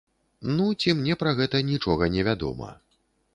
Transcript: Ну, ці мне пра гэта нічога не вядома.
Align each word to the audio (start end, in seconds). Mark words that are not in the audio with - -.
Ну, 0.55 0.65
ці 0.83 0.95
мне 1.01 1.17
пра 1.21 1.33
гэта 1.41 1.61
нічога 1.69 2.09
не 2.17 2.25
вядома. 2.29 2.73